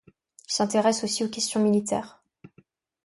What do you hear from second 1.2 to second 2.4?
aux questions militaires.